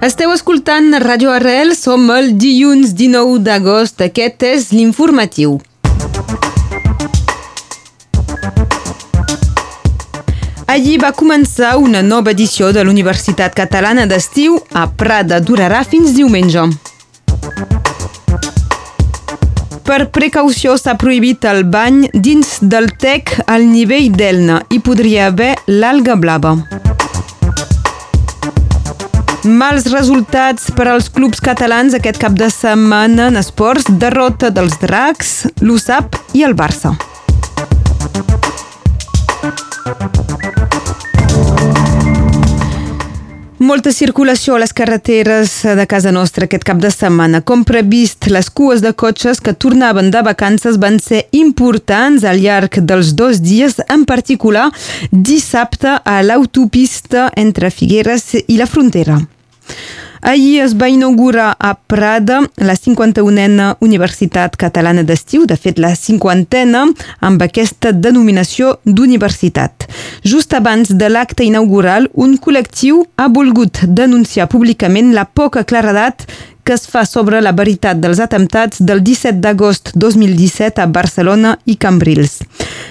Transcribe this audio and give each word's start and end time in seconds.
Esteu 0.00 0.30
escoltant 0.32 0.94
Radio 1.02 1.28
Arrel, 1.28 1.74
som 1.76 2.06
el 2.14 2.30
dilluns 2.40 2.94
19 2.96 3.42
d'agost, 3.44 4.00
aquest 4.00 4.46
és 4.48 4.70
l'informatiu. 4.72 5.58
Allí 10.72 10.96
va 11.02 11.12
començar 11.12 11.74
una 11.76 12.00
nova 12.00 12.32
edició 12.32 12.72
de 12.72 12.86
l'Universitat 12.88 13.52
Catalana 13.52 14.08
d'Estiu 14.08 14.56
a 14.72 14.86
Prada. 14.88 15.36
Durarà 15.44 15.84
fins 15.84 16.16
diumenge. 16.16 16.64
Per 19.84 20.02
precaució 20.16 20.78
s'ha 20.80 20.96
prohibit 20.96 21.44
el 21.44 21.66
bany 21.68 22.06
dins 22.14 22.56
del 22.62 22.88
TEC 22.96 23.42
al 23.44 23.68
nivell 23.68 24.08
d'Elna. 24.16 24.62
Hi 24.72 24.80
podria 24.80 25.28
haver 25.28 25.58
l'alga 25.68 26.16
blava. 26.16 26.56
Mals 29.44 29.86
resultats 29.88 30.66
per 30.76 30.84
als 30.92 31.06
clubs 31.08 31.40
catalans 31.40 31.94
aquest 31.96 32.18
cap 32.20 32.34
de 32.36 32.50
setmana 32.52 33.30
en 33.30 33.40
esports, 33.40 33.88
derrota 34.02 34.50
dels 34.52 34.76
dracs, 34.82 35.30
l'USAP 35.64 36.20
i 36.36 36.44
el 36.44 36.52
Barça. 36.52 36.92
Molta 43.70 43.92
circulació 43.94 44.56
a 44.56 44.58
les 44.58 44.72
carreteres 44.74 45.52
de 45.78 45.84
casa 45.86 46.10
nostra 46.10 46.48
aquest 46.48 46.64
cap 46.66 46.80
de 46.82 46.90
setmana. 46.90 47.38
Com 47.46 47.62
previst, 47.62 48.26
les 48.34 48.48
cues 48.50 48.82
de 48.82 48.90
cotxes 48.98 49.38
que 49.38 49.54
tornaven 49.54 50.10
de 50.10 50.24
vacances 50.26 50.80
van 50.82 50.98
ser 50.98 51.28
importants 51.44 52.26
al 52.26 52.42
llarg 52.42 52.80
dels 52.82 53.14
dos 53.14 53.38
dies, 53.46 53.78
en 53.86 54.02
particular 54.10 54.72
dissabte 55.12 56.00
a 56.02 56.20
l'autopista 56.26 57.28
entre 57.38 57.70
Figueres 57.70 58.32
i 58.40 58.58
la 58.58 58.66
frontera. 58.66 59.20
Ahir 60.20 60.60
es 60.60 60.74
va 60.76 60.88
inaugurar 60.88 61.56
a 61.58 61.74
Prada 61.74 62.42
la 62.56 62.74
51a 62.76 63.76
Universitat 63.80 64.56
Catalana 64.60 65.02
d'Estiu, 65.02 65.46
de 65.48 65.56
fet 65.56 65.80
la 65.80 65.94
50a, 65.96 66.82
amb 67.24 67.42
aquesta 67.42 67.94
denominació 67.96 68.76
d'universitat. 68.84 69.88
Just 70.22 70.52
abans 70.52 70.92
de 70.92 71.08
l'acte 71.08 71.46
inaugural, 71.48 72.10
un 72.12 72.36
col·lectiu 72.36 73.06
ha 73.16 73.30
volgut 73.32 73.80
denunciar 73.88 74.50
públicament 74.52 75.14
la 75.16 75.24
poca 75.24 75.64
claredat 75.64 76.28
que 76.64 76.74
es 76.76 76.84
fa 76.86 77.06
sobre 77.08 77.40
la 77.40 77.54
veritat 77.56 77.98
dels 77.98 78.20
atemptats 78.20 78.82
del 78.84 79.00
17 79.02 79.40
d'agost 79.40 79.94
2017 79.96 80.84
a 80.84 80.86
Barcelona 80.86 81.56
i 81.64 81.78
Cambrils. 81.80 82.42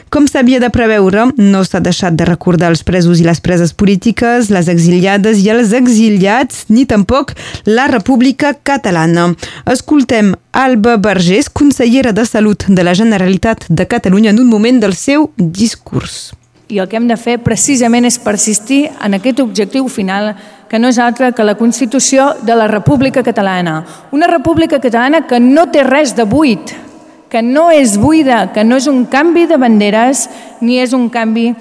Com 0.09 0.25
s'havia 0.25 0.57
de 0.57 0.71
preveure, 0.73 1.27
no 1.38 1.59
s'ha 1.61 1.77
deixat 1.85 2.15
de 2.17 2.25
recordar 2.25 2.71
els 2.71 2.81
presos 2.81 3.19
i 3.21 3.25
les 3.27 3.38
preses 3.45 3.75
polítiques, 3.77 4.47
les 4.49 4.69
exiliades 4.71 5.43
i 5.43 5.51
els 5.53 5.75
exiliats, 5.77 6.63
ni 6.73 6.88
tampoc 6.89 7.35
la 7.69 7.85
República 7.91 8.55
Catalana. 8.57 9.27
Escoltem 9.69 10.33
Alba 10.51 10.97
Vergés, 10.97 11.51
consellera 11.53 12.11
de 12.11 12.25
Salut 12.25 12.66
de 12.66 12.88
la 12.88 12.95
Generalitat 12.97 13.67
de 13.69 13.85
Catalunya, 13.85 14.33
en 14.33 14.41
un 14.41 14.49
moment 14.49 14.81
del 14.81 14.97
seu 14.97 15.29
discurs. 15.38 16.33
I 16.69 16.81
el 16.81 16.89
que 16.89 16.97
hem 16.97 17.05
de 17.09 17.17
fer 17.17 17.38
precisament 17.45 18.09
és 18.09 18.17
persistir 18.21 18.88
en 19.05 19.13
aquest 19.17 19.39
objectiu 19.45 19.88
final 19.94 20.33
que 20.69 20.81
no 20.81 20.89
és 20.89 20.97
altre 20.97 21.35
que 21.38 21.45
la 21.45 21.57
Constitució 21.57 22.31
de 22.45 22.57
la 22.57 22.67
República 22.69 23.21
Catalana. 23.21 23.83
Una 24.09 24.29
República 24.29 24.81
Catalana 24.81 25.27
que 25.29 25.38
no 25.41 25.69
té 25.69 25.85
res 25.85 26.17
de 26.17 26.25
buit, 26.29 26.78
que 27.30 27.41
no 27.45 27.69
és 27.72 27.97
buida, 28.02 28.49
que 28.53 28.63
no 28.66 28.80
és 28.80 28.88
un 28.89 29.05
canvi 29.05 29.45
de 29.49 29.58
banderes 29.61 30.27
ni 30.61 30.80
és 30.81 30.94
un 30.97 31.08
canvi 31.13 31.53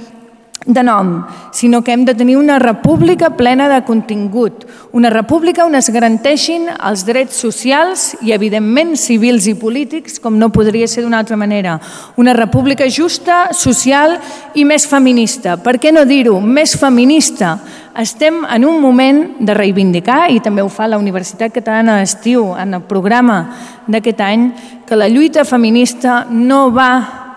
de 0.69 0.83
nom, 0.85 1.25
sinó 1.51 1.81
que 1.83 1.93
hem 1.93 2.05
de 2.05 2.15
tenir 2.15 2.37
una 2.37 2.59
república 2.59 3.31
plena 3.31 3.71
de 3.71 3.81
contingut, 3.89 4.67
una 4.93 5.09
república 5.09 5.65
on 5.65 5.75
es 5.79 5.89
garanteixin 5.89 6.67
els 6.69 7.07
drets 7.09 7.41
socials 7.41 8.11
i, 8.21 8.35
evidentment, 8.37 8.93
civils 9.01 9.49
i 9.49 9.55
polítics, 9.57 10.19
com 10.21 10.37
no 10.37 10.51
podria 10.53 10.89
ser 10.89 11.03
d'una 11.05 11.23
altra 11.23 11.39
manera. 11.41 11.79
Una 12.21 12.35
república 12.37 12.85
justa, 12.93 13.49
social 13.57 14.19
i 14.55 14.67
més 14.69 14.85
feminista. 14.87 15.57
Per 15.57 15.79
què 15.81 15.93
no 15.93 16.05
dir-ho? 16.05 16.37
Més 16.41 16.77
feminista. 16.77 17.57
Estem 17.97 18.45
en 18.45 18.67
un 18.69 18.81
moment 18.81 19.23
de 19.41 19.57
reivindicar, 19.57 20.27
i 20.31 20.41
també 20.45 20.63
ho 20.63 20.69
fa 20.69 20.87
la 20.87 21.01
Universitat 21.01 21.55
Catalana 21.55 21.97
d'Estiu 21.99 22.53
en 22.61 22.77
el 22.77 22.85
programa 22.85 23.41
d'aquest 23.89 24.21
any, 24.21 24.51
que 24.85 24.97
la 25.01 25.09
lluita 25.09 25.49
feminista 25.49 26.27
no 26.29 26.69
va 26.73 27.28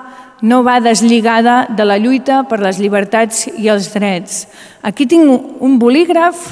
no 0.41 0.63
va 0.63 0.79
deslligada 0.81 1.67
de 1.69 1.85
la 1.85 1.99
lluita 2.01 2.41
per 2.49 2.59
les 2.61 2.79
llibertats 2.81 3.47
i 3.57 3.69
els 3.69 3.91
drets. 3.93 4.47
Aquí 4.81 5.05
tinc 5.05 5.61
un 5.61 5.77
bolígraf 5.79 6.49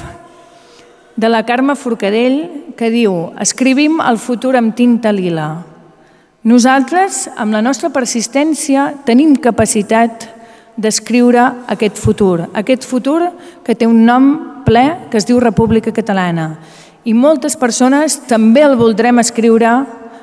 de 1.16 1.28
la 1.28 1.42
Carme 1.44 1.74
Forcadell 1.74 2.72
que 2.78 2.90
diu 2.90 3.32
«Escrivim 3.42 3.98
el 4.00 4.18
futur 4.18 4.54
amb 4.56 4.76
tinta 4.76 5.12
lila». 5.12 5.50
Nosaltres, 6.40 7.26
amb 7.36 7.52
la 7.52 7.60
nostra 7.60 7.90
persistència, 7.92 8.94
tenim 9.04 9.34
capacitat 9.36 10.30
d'escriure 10.80 11.42
aquest 11.68 11.98
futur, 12.00 12.46
aquest 12.56 12.86
futur 12.88 13.26
que 13.66 13.74
té 13.76 13.84
un 13.84 14.06
nom 14.06 14.30
ple 14.64 14.86
que 15.10 15.18
es 15.20 15.26
diu 15.28 15.40
República 15.42 15.92
Catalana. 15.92 16.54
I 17.04 17.12
moltes 17.12 17.58
persones 17.60 18.16
també 18.30 18.62
el 18.64 18.78
voldrem 18.80 19.20
escriure 19.20 19.74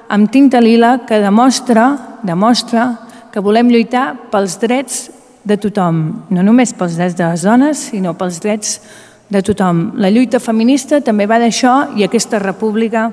amb 0.09 0.31
tinta 0.31 0.61
lila 0.63 1.03
que 1.05 1.19
demostra, 1.21 1.91
demostra 2.25 3.06
que 3.37 3.41
volem 3.45 3.67
lluitar 3.69 4.15
pels 4.33 4.55
drets 4.57 5.11
de 5.45 5.59
tothom, 5.61 5.97
no 6.33 6.41
només 6.41 6.71
pels 6.73 6.95
drets 6.97 7.13
de 7.13 7.27
les 7.29 7.43
dones, 7.45 7.83
sinó 7.91 8.15
pels 8.17 8.39
drets 8.41 8.71
de 9.29 9.43
tothom. 9.45 9.91
La 10.01 10.09
lluita 10.09 10.39
feminista 10.41 11.03
també 11.05 11.27
va 11.29 11.37
d'això 11.37 11.93
i 11.93 12.07
aquesta 12.07 12.39
república 12.41 13.11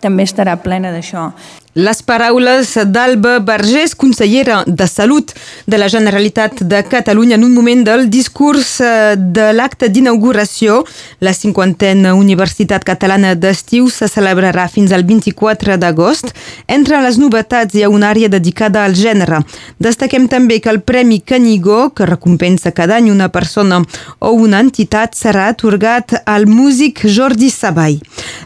també 0.00 0.24
estarà 0.24 0.56
plena 0.56 0.88
d'això. 0.94 1.26
Les 1.74 2.02
paraules 2.02 2.68
d'Alba 2.84 3.38
Vergés, 3.38 3.94
consellera 3.96 4.58
de 4.66 4.86
Salut 4.86 5.30
de 5.66 5.78
la 5.78 5.86
Generalitat 5.88 6.60
de 6.68 6.82
Catalunya 6.84 7.36
en 7.36 7.44
un 7.44 7.54
moment 7.54 7.80
del 7.80 8.10
discurs 8.10 8.82
eh, 8.84 9.14
de 9.16 9.46
l'acte 9.56 9.88
d'inauguració. 9.88 10.82
La 11.24 11.32
cinquantena 11.32 12.12
Universitat 12.12 12.84
Catalana 12.84 13.32
d'Estiu 13.34 13.88
se 13.88 14.04
celebrarà 14.04 14.66
fins 14.68 14.92
al 14.92 15.06
24 15.08 15.78
d'agost. 15.80 16.34
Entre 16.68 17.00
les 17.00 17.16
novetats 17.16 17.72
hi 17.72 17.86
ha 17.86 17.88
una 17.88 18.12
àrea 18.12 18.28
dedicada 18.28 18.84
al 18.84 18.92
gènere. 18.92 19.40
Destaquem 19.80 20.28
també 20.28 20.60
que 20.60 20.68
el 20.68 20.82
Premi 20.84 21.22
Canigó, 21.24 21.88
que 21.96 22.04
recompensa 22.04 22.74
cada 22.76 23.00
any 23.00 23.08
una 23.08 23.30
persona 23.32 23.80
o 24.20 24.34
una 24.36 24.60
entitat, 24.60 25.16
serà 25.16 25.48
atorgat 25.48 26.18
al 26.26 26.44
músic 26.44 27.06
Jordi 27.08 27.48
Sabay. 27.48 27.96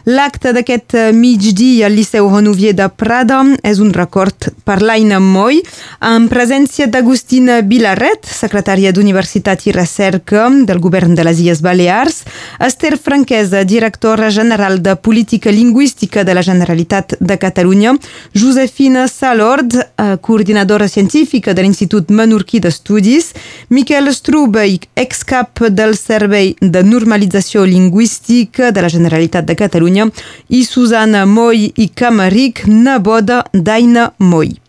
L'acte 0.07 0.53
d'aquest 0.55 0.93
migdia 1.11 1.89
al 1.89 1.95
Liceu 1.97 2.29
Renovier 2.31 2.71
de 2.71 2.85
Prada 2.87 3.41
és 3.67 3.81
un 3.83 3.89
record 3.91 4.45
per 4.63 4.77
l'Aina 4.79 5.17
Moy, 5.19 5.57
en 5.99 6.29
presència 6.31 6.85
d'Agustina 6.87 7.57
Vilarret, 7.59 8.23
secretària 8.23 8.93
d'Universitat 8.95 9.65
i 9.67 9.73
Recerca 9.75 10.45
del 10.69 10.79
Govern 10.79 11.11
de 11.17 11.25
les 11.27 11.41
Illes 11.43 11.59
Balears, 11.65 12.21
Esther 12.63 12.93
Franquesa, 12.95 13.65
directora 13.67 14.29
general 14.31 14.79
de 14.79 14.95
Política 14.95 15.51
Lingüística 15.51 16.23
de 16.23 16.37
la 16.39 16.45
Generalitat 16.45 17.17
de 17.19 17.37
Catalunya, 17.37 17.97
Josefina 18.31 19.09
Salord, 19.09 19.75
eh, 19.75 20.15
coordinadora 20.21 20.87
científica 20.87 21.53
de 21.53 21.63
l'Institut 21.63 22.15
Menorquí 22.15 22.61
d'Estudis, 22.63 23.33
Miquel 23.67 24.07
Strube, 24.15 24.79
excap 24.95 25.67
del 25.67 25.97
Servei 25.97 26.55
de 26.61 26.83
Normalització 26.83 27.65
Lingüística 27.65 28.71
de 28.71 28.81
la 28.81 28.87
Generalitat 28.87 29.43
de 29.43 29.59
Catalunya, 29.59 29.96
i 30.49 30.63
Susana 30.63 31.25
Moy 31.25 31.71
i 31.75 31.89
Camaric, 31.89 32.67
neboda 32.67 32.99
boda 32.99 33.43
d'Aina 33.53 34.13
Moy. 34.19 34.66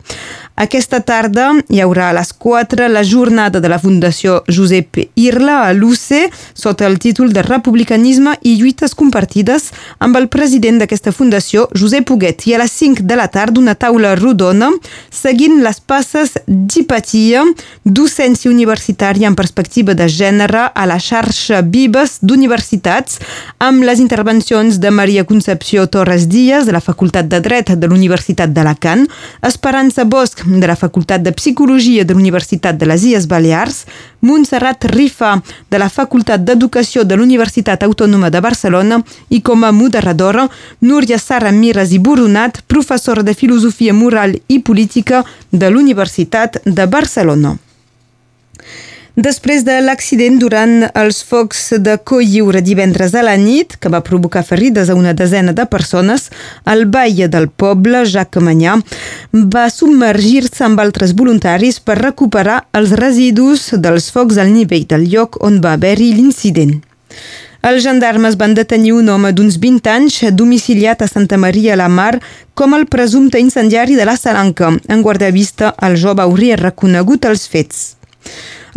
Aquesta 0.59 0.97
tarda 0.99 1.53
hi 1.71 1.79
haurà 1.79 2.09
a 2.09 2.15
les 2.17 2.33
4 2.35 2.89
la 2.91 2.99
jornada 3.07 3.61
de 3.63 3.69
la 3.71 3.77
Fundació 3.79 4.41
Josep 4.51 4.97
Irla 5.15 5.61
a 5.63 5.69
l'UC 5.71 6.33
sota 6.51 6.83
el 6.83 6.97
títol 6.99 7.31
de 7.31 7.45
Republicanisme 7.45 8.33
i 8.43 8.57
lluites 8.59 8.91
compartides 8.99 9.69
amb 10.03 10.17
el 10.19 10.27
president 10.27 10.81
d'aquesta 10.81 11.13
fundació, 11.15 11.69
Josep 11.71 12.11
Huguet. 12.11 12.43
I 12.51 12.57
a 12.57 12.59
les 12.59 12.73
5 12.75 13.05
de 13.07 13.15
la 13.15 13.29
tarda 13.31 13.61
una 13.61 13.75
taula 13.79 14.11
rodona 14.19 14.73
seguint 15.09 15.61
les 15.63 15.79
passes 15.79 16.35
d'hipatia, 16.45 17.45
docència 17.85 18.51
universitària 18.51 19.31
en 19.31 19.39
perspectiva 19.39 19.95
de 19.95 20.09
gènere 20.11 20.65
a 20.75 20.89
la 20.91 20.99
xarxa 20.99 21.61
Vives 21.63 22.17
d'universitats 22.19 23.21
amb 23.63 23.87
les 23.87 24.03
intervencions 24.03 24.81
de 24.83 24.91
Maria 24.91 25.23
Concepció 25.23 25.87
Torres 25.87 26.27
Díaz 26.27 26.67
de 26.67 26.75
la 26.75 26.83
Facultat 26.83 27.31
de 27.31 27.39
Dret 27.39 27.71
de 27.79 27.87
l'Universitat 27.87 28.51
d'Alacant, 28.51 29.07
Esperança 29.39 30.03
Bosch 30.03 30.48
de 30.57 30.67
la 30.67 30.75
Facultat 30.75 31.21
de 31.21 31.31
Psicologia 31.31 32.03
de 32.03 32.13
l'Universitat 32.13 32.77
de 32.79 32.89
les 32.89 33.05
Illes 33.05 33.27
Balears, 33.27 33.85
Montserrat 34.21 34.89
Rifa, 34.89 35.35
de 35.69 35.77
la 35.77 35.89
Facultat 35.89 36.41
d'Educació 36.43 37.05
de 37.05 37.15
l'Universitat 37.15 37.85
Autònoma 37.85 38.33
de 38.33 38.41
Barcelona 38.41 39.03
i 39.29 39.43
com 39.45 39.63
a 39.63 39.71
moderadora, 39.71 40.49
Núria 40.81 41.21
Sara 41.21 41.51
Miras 41.51 41.93
i 41.93 41.99
Burunat, 41.99 42.63
professora 42.67 43.23
de 43.23 43.37
Filosofia 43.37 43.93
Moral 43.93 44.39
i 44.47 44.59
Política 44.59 45.23
de 45.51 45.69
l'Universitat 45.69 46.63
de 46.65 46.85
Barcelona. 46.87 47.57
Després 49.17 49.63
de 49.65 49.79
l'accident 49.81 50.37
durant 50.39 50.83
els 50.93 51.23
focs 51.25 51.73
de 51.81 51.95
Colliure 51.97 52.61
divendres 52.61 53.15
a 53.17 53.23
la 53.25 53.35
nit, 53.41 53.73
que 53.81 53.89
va 53.89 54.03
provocar 54.05 54.43
ferides 54.45 54.89
a 54.89 54.95
una 54.95 55.15
desena 55.17 55.53
de 55.53 55.65
persones, 55.65 56.29
el 56.65 56.85
ball 56.85 57.25
del 57.29 57.49
poble, 57.49 58.05
Jacques 58.05 58.43
Manyà, 58.43 58.77
va 59.33 59.65
submergir-se 59.73 60.63
amb 60.63 60.79
altres 60.79 61.15
voluntaris 61.17 61.79
per 61.81 61.97
recuperar 61.97 62.67
els 62.73 62.93
residus 62.93 63.71
dels 63.73 64.11
focs 64.13 64.37
al 64.37 64.53
nivell 64.53 64.85
del 64.85 65.09
lloc 65.09 65.41
on 65.41 65.59
va 65.59 65.73
haver-hi 65.73 66.13
l'incident. 66.13 66.77
Els 67.59 67.83
gendarmes 67.83 68.37
van 68.39 68.53
detenir 68.55 68.93
un 68.95 69.09
home 69.09 69.33
d'uns 69.35 69.57
20 69.59 69.89
anys 69.91 70.21
domiciliat 70.31 71.01
a 71.01 71.09
Santa 71.11 71.35
Maria 71.35 71.75
la 71.75 71.89
Mar 71.89 72.21
com 72.53 72.77
el 72.77 72.85
presumpte 72.85 73.41
incendiari 73.41 73.97
de 73.99 74.05
la 74.07 74.15
Salanca. 74.15 74.71
En 74.87 75.01
guardavista, 75.01 75.73
el 75.83 75.97
jove 75.99 76.23
hauria 76.23 76.55
reconegut 76.55 77.25
els 77.25 77.49
fets. 77.51 77.97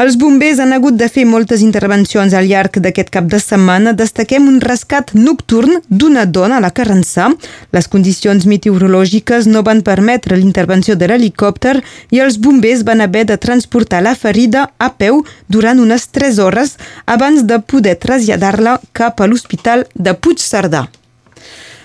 Els 0.00 0.16
bombers 0.16 0.60
han 0.62 0.72
hagut 0.72 0.96
de 0.96 1.08
fer 1.12 1.26
moltes 1.28 1.60
intervencions 1.60 2.32
al 2.32 2.46
llarg 2.48 2.78
d'aquest 2.80 3.10
cap 3.12 3.26
de 3.28 3.40
setmana. 3.42 3.92
Destaquem 3.92 4.46
un 4.48 4.60
rescat 4.64 5.12
nocturn 5.12 5.82
d'una 5.88 6.24
dona 6.24 6.56
a 6.56 6.64
la 6.64 6.72
Carrançà. 6.72 7.28
Les 7.76 7.88
condicions 7.92 8.46
meteorològiques 8.48 9.50
no 9.52 9.62
van 9.66 9.82
permetre 9.84 10.38
l'intervenció 10.40 10.96
de 10.96 11.10
l'helicòpter 11.10 11.76
i 12.10 12.22
els 12.24 12.40
bombers 12.40 12.86
van 12.88 13.04
haver 13.04 13.26
de 13.28 13.36
transportar 13.36 14.02
la 14.02 14.16
ferida 14.16 14.70
a 14.78 14.88
peu 14.96 15.22
durant 15.48 15.80
unes 15.82 16.08
3 16.08 16.40
hores 16.40 16.78
abans 17.04 17.44
de 17.44 17.60
poder 17.60 17.98
traslladar-la 18.00 18.80
cap 18.92 19.20
a 19.20 19.28
l'Hospital 19.28 19.86
de 19.94 20.14
Puigcerdà. 20.14 20.88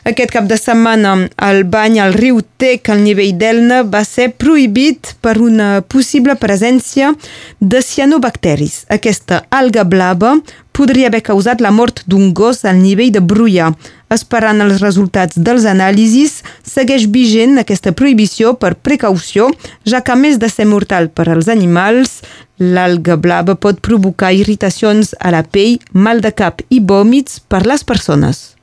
Aquest 0.07 0.31
cap 0.31 0.45
de 0.47 0.55
setmana 0.55 1.09
el 1.43 1.65
bany 1.67 1.97
al 1.99 2.13
riu 2.15 2.37
Tec 2.61 2.87
al 2.93 3.01
nivell 3.03 3.33
d'Elna 3.35 3.81
va 3.91 4.05
ser 4.07 4.29
prohibit 4.39 5.09
per 5.19 5.33
una 5.43 5.81
possible 5.83 6.37
presència 6.39 7.09
de 7.59 7.81
cianobacteris. 7.83 8.85
Aquesta 8.87 9.41
alga 9.51 9.83
blava 9.83 10.37
podria 10.71 11.11
haver 11.11 11.25
causat 11.27 11.59
la 11.59 11.73
mort 11.75 12.05
d'un 12.07 12.31
gos 12.31 12.63
al 12.63 12.79
nivell 12.79 13.11
de 13.11 13.19
Bruia. 13.19 13.73
Esperant 14.07 14.63
els 14.63 14.79
resultats 14.79 15.35
dels 15.35 15.67
anàlisis, 15.67 16.39
segueix 16.63 17.09
vigent 17.11 17.59
aquesta 17.59 17.91
prohibició 17.91 18.55
per 18.55 18.77
precaució, 18.79 19.51
ja 19.83 19.99
que 19.99 20.15
a 20.15 20.21
més 20.23 20.39
de 20.39 20.47
ser 20.47 20.71
mortal 20.71 21.11
per 21.11 21.27
als 21.27 21.51
animals, 21.51 22.21
l'alga 22.63 23.19
blava 23.19 23.59
pot 23.59 23.83
provocar 23.83 24.31
irritacions 24.31 25.17
a 25.19 25.35
la 25.35 25.43
pell, 25.43 25.81
mal 25.91 26.23
de 26.23 26.31
cap 26.31 26.63
i 26.69 26.79
vòmits 26.79 27.41
per 27.51 27.67
les 27.67 27.83
persones. 27.83 28.56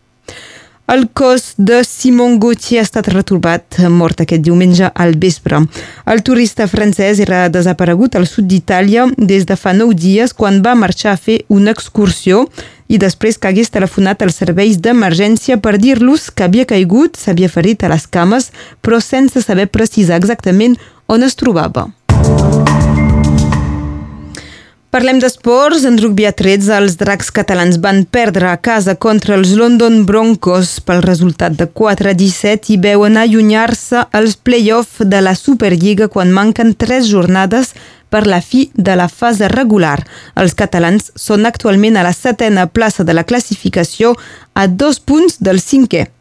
El 0.86 1.08
cos 1.08 1.54
de 1.56 1.82
Simon 1.82 2.38
Gauthier 2.38 2.82
ha 2.82 2.84
estat 2.84 3.06
retrobat 3.08 3.78
mort 3.88 4.20
aquest 4.20 4.42
diumenge 4.44 4.90
al 4.92 5.14
vespre. 5.16 5.62
El 6.04 6.20
turista 6.22 6.66
francès 6.69 7.22
era 7.25 7.46
desaparegut 7.48 8.19
al 8.19 8.28
sud 8.28 8.50
d'Itàlia 8.50 9.06
des 9.16 9.48
de 9.48 9.56
fa 9.56 9.72
nou 9.72 9.94
dies 9.96 10.36
quan 10.36 10.60
va 10.66 10.76
marxar 10.76 11.14
a 11.14 11.22
fer 11.25 11.38
una 11.48 11.72
excursió 11.72 12.44
i 12.86 13.00
després 13.00 13.40
que 13.40 13.48
hagués 13.48 13.72
telefonat 13.72 14.22
als 14.22 14.36
serveis 14.44 14.76
d'emergència 14.84 15.56
per 15.56 15.78
dir-los 15.81 16.28
que 16.31 16.44
havia 16.44 16.69
caigut, 16.69 17.16
s'havia 17.16 17.48
ferit 17.48 17.82
a 17.82 17.88
les 17.88 18.04
cames, 18.06 18.52
però 18.84 19.00
sense 19.00 19.40
saber 19.40 19.70
precisar 19.72 20.20
exactament 20.20 20.76
on 21.08 21.25
es 21.25 21.34
trobava. 21.34 21.88
Parlem 24.94 25.17
d'esports. 25.19 25.82
En 25.88 25.96
rugby 25.99 26.23
a 26.29 26.31
13, 26.31 26.69
els 26.76 26.94
dracs 27.00 27.32
catalans 27.35 27.81
van 27.82 28.05
perdre 28.06 28.46
a 28.46 28.61
casa 28.62 28.94
contra 28.94 29.35
els 29.35 29.50
London 29.58 30.05
Broncos 30.06 30.76
pel 30.87 31.02
resultat 31.02 31.56
de 31.58 31.67
4 31.67 32.12
a 32.12 32.14
17 32.20 32.70
i 32.70 32.79
veuen 32.79 33.19
allunyar-se 33.19 34.05
els 34.14 34.38
play-off 34.38 35.02
de 35.02 35.19
la 35.26 35.35
Superliga 35.35 36.06
quan 36.06 36.31
manquen 36.31 36.76
3 36.79 37.11
jornades 37.11 37.75
per 38.06 38.23
la 38.31 38.38
fi 38.38 38.69
de 38.75 38.94
la 38.94 39.11
fase 39.11 39.50
regular. 39.50 39.99
Els 40.38 40.55
catalans 40.55 41.11
són 41.19 41.43
actualment 41.50 41.99
a 41.99 42.06
la 42.06 42.14
setena 42.14 42.70
plaça 42.70 43.02
de 43.02 43.19
la 43.19 43.26
classificació 43.26 44.14
a 44.55 44.69
dos 44.70 45.02
punts 45.02 45.43
del 45.43 45.58
cinquè. 45.58 46.13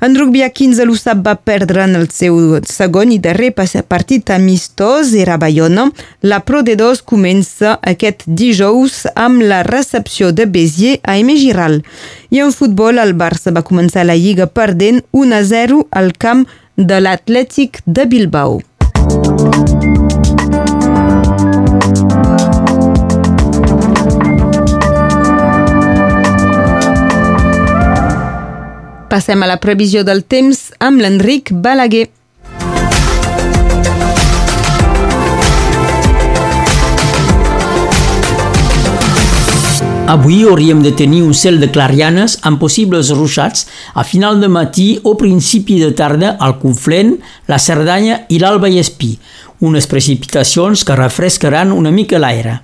En 0.00 0.14
rugby 0.14 0.42
a 0.42 0.50
15 0.50 0.84
l'USAP 0.86 1.24
va 1.26 1.34
perdre 1.34 1.82
en 1.82 1.96
el 1.98 2.06
seu 2.14 2.36
segon 2.70 3.10
i 3.10 3.18
darrer 3.18 3.50
partit 3.54 4.30
amistós, 4.30 5.10
era 5.12 5.38
Bayona. 5.42 5.88
La 6.22 6.38
Pro 6.46 6.62
de 6.62 6.76
2 6.78 7.02
comença 7.02 7.74
aquest 7.82 8.22
dijous 8.26 9.08
amb 9.18 9.42
la 9.42 9.64
recepció 9.66 10.30
de 10.30 10.46
Béziers 10.46 11.02
a 11.02 11.16
Aimé 11.18 11.36
Giral. 11.36 11.82
I 12.30 12.44
en 12.46 12.54
futbol, 12.54 13.02
el 13.02 13.16
Barça 13.18 13.50
va 13.50 13.66
començar 13.66 14.06
la 14.06 14.14
Lliga 14.14 14.46
perdent 14.46 15.02
1-0 15.10 15.84
al 15.90 16.12
camp 16.14 16.46
de 16.76 17.02
l'Atlètic 17.02 17.82
de 17.86 18.06
Bilbao. 18.06 18.60
Passem 29.18 29.42
a 29.42 29.48
la 29.50 29.56
previsió 29.58 30.04
del 30.06 30.20
temps 30.30 30.58
amb 30.78 31.00
l'Enric 31.02 31.50
Balaguer. 31.50 32.04
Avui 40.06 40.44
hauríem 40.46 40.84
de 40.84 40.92
tenir 40.94 41.24
un 41.26 41.34
cel 41.34 41.58
de 41.58 41.66
clarianes 41.74 42.38
amb 42.46 42.62
possibles 42.62 43.10
ruixats 43.10 43.66
a 43.98 44.06
final 44.06 44.38
de 44.38 44.52
matí 44.54 44.86
o 45.02 45.16
principi 45.18 45.80
de 45.82 45.90
tarda 45.98 46.36
al 46.38 46.60
Conflent, 46.62 47.16
la 47.50 47.58
Cerdanya 47.58 48.20
i 48.30 48.38
l'Alt 48.38 48.62
Vallespí, 48.62 49.16
unes 49.58 49.90
precipitacions 49.90 50.86
que 50.86 51.02
refrescaran 51.02 51.74
una 51.74 51.90
mica 51.90 52.22
l'aire. 52.22 52.60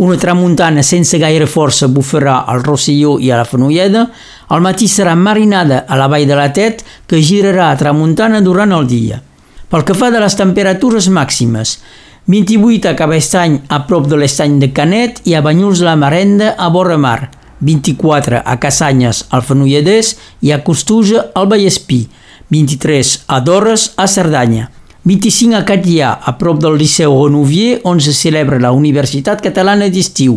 Una 0.00 0.16
tramuntana 0.16 0.80
sense 0.80 1.18
gaire 1.20 1.44
força 1.44 1.86
bufarà 1.92 2.46
al 2.48 2.62
Rosselló 2.64 3.18
i 3.20 3.28
a 3.28 3.36
la 3.36 3.44
Fenolleda. 3.44 4.06
Al 4.48 4.62
matí 4.64 4.86
serà 4.88 5.12
marinada 5.12 5.82
a 5.84 5.98
la 6.00 6.06
vall 6.08 6.24
de 6.24 6.38
la 6.38 6.46
Tet, 6.56 6.80
que 7.04 7.20
girarà 7.20 7.66
a 7.68 7.76
tramuntana 7.76 8.40
durant 8.40 8.72
el 8.72 8.88
dia. 8.88 9.20
Pel 9.68 9.84
que 9.84 9.92
fa 9.92 10.08
de 10.08 10.22
les 10.24 10.38
temperatures 10.40 11.10
màximes, 11.12 11.74
28 12.32 12.88
a 12.88 12.94
Cabestany 12.96 13.60
a 13.68 13.82
prop 13.84 14.08
de 14.08 14.16
l'estany 14.16 14.56
de 14.62 14.72
Canet 14.72 15.20
i 15.28 15.36
a 15.36 15.44
Banyuls 15.44 15.84
la 15.84 15.98
Marenda 16.00 16.54
a 16.56 16.72
Borremar, 16.72 17.28
24 17.60 18.40
a 18.40 18.56
Cassanyes 18.56 19.26
al 19.28 19.44
Fenolledès 19.44 20.16
i 20.40 20.56
a 20.56 20.62
Costuja 20.64 21.28
al 21.36 21.52
Vallespí, 21.52 22.06
23 22.48 23.16
a 23.28 23.44
Dorres 23.44 23.90
a 24.00 24.08
Cerdanya. 24.08 24.70
25 25.02 25.56
a 25.56 25.62
Catllà, 25.64 26.10
a 26.28 26.34
prop 26.36 26.58
del 26.60 26.74
Liceu 26.76 27.14
Renouvier, 27.22 27.78
on 27.88 28.02
se 28.04 28.12
celebra 28.12 28.58
la 28.60 28.72
Universitat 28.76 29.40
Catalana 29.40 29.86
d'Estiu, 29.88 30.34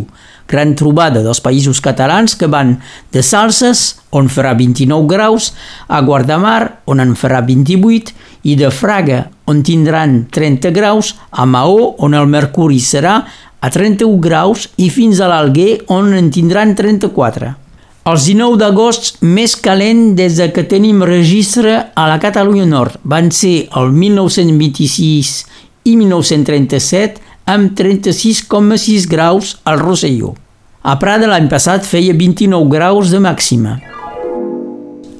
gran 0.48 0.72
trobada 0.72 1.20
dels 1.20 1.42
països 1.44 1.82
catalans 1.84 2.32
que 2.40 2.48
van 2.48 2.78
de 3.12 3.20
Salses, 3.20 3.82
on 4.08 4.30
farà 4.32 4.54
29 4.56 5.04
graus, 5.10 5.50
a 5.84 6.00
Guardamar, 6.00 6.80
on 6.88 7.04
en 7.04 7.12
farà 7.12 7.42
28, 7.44 8.14
i 8.48 8.54
de 8.56 8.70
Fraga, 8.72 9.26
on 9.44 9.60
tindran 9.60 10.22
30 10.32 10.72
graus, 10.72 11.12
a 11.30 11.44
Maó, 11.44 11.92
on 12.00 12.16
el 12.16 12.24
mercuri 12.32 12.80
serà 12.80 13.18
a 13.60 13.68
31 13.68 14.16
graus, 14.24 14.70
i 14.80 14.88
fins 14.88 15.20
a 15.20 15.28
l'Alguer, 15.28 15.82
on 15.92 16.14
en 16.16 16.32
tindran 16.32 16.72
34. 16.72 17.52
Els 18.04 18.26
19 18.28 18.58
d'agost 18.60 19.22
més 19.24 19.54
calent 19.56 20.10
des 20.12 20.34
de 20.36 20.50
que 20.52 20.66
tenim 20.68 20.98
registre 21.08 21.72
a 21.96 22.02
la 22.10 22.18
Catalunya 22.20 22.66
Nord 22.68 22.98
van 23.08 23.30
ser 23.32 23.70
el 23.80 23.94
1926 23.96 25.30
i 25.88 25.94
1937 25.96 27.22
amb 27.48 27.72
36,6 27.78 29.06
graus 29.08 29.54
al 29.64 29.80
Rosselló. 29.80 30.34
A 30.84 30.98
Prada 31.00 31.30
l'any 31.30 31.48
passat 31.48 31.88
feia 31.88 32.12
29 32.12 32.68
graus 32.74 33.08
de 33.08 33.22
màxima. 33.24 33.78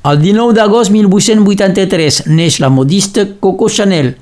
El 0.05 0.21
19 0.21 0.53
d'agost 0.61 0.93
1883 0.93 2.21
neix 2.37 2.61
la 2.61 2.69
modista 2.69 3.25
Coco 3.41 3.71
Chanel. 3.73 4.13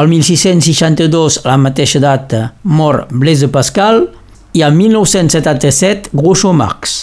El 0.00 0.08
1662, 0.08 1.42
a 1.44 1.50
la 1.52 1.60
mateixa 1.60 2.00
data, 2.00 2.54
mor 2.64 3.04
Blaise 3.12 3.52
Pascal 3.52 4.06
i 4.56 4.64
el 4.64 4.72
1977 4.80 6.16
Groucho 6.16 6.56
Marx. 6.56 7.02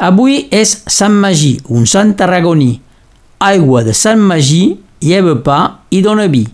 Avui 0.00 0.46
és 0.48 0.70
Sant 0.88 1.12
Magí, 1.12 1.58
un 1.68 1.84
sant 1.84 2.14
tarragoní. 2.16 2.78
Aigua 3.44 3.82
de 3.84 3.92
Sant 3.92 4.22
Magí, 4.24 4.78
lleva 5.04 5.34
pa 5.44 5.58
i 5.92 6.00
dona 6.00 6.24
vi. 6.32 6.46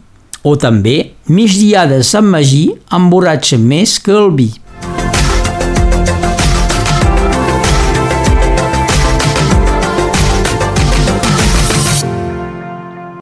O 0.42 0.56
també, 0.58 1.12
migdiada 1.30 2.00
de 2.00 2.06
Sant 2.06 2.26
Magí, 2.26 2.64
emborratxa 2.98 3.60
més 3.62 4.00
que 4.02 4.10
el 4.10 4.32
vi. 4.34 4.48